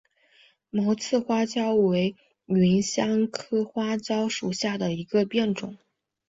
[0.71, 2.15] 毛刺花椒为
[2.47, 5.77] 芸香科花椒属下的一个变种。